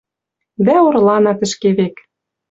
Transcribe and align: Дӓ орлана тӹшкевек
Дӓ 0.65 0.75
орлана 0.87 1.33
тӹшкевек 1.39 1.95